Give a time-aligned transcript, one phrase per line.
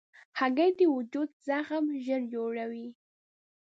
[0.39, 2.87] هګۍ د وجود زخم ژر جوړوي.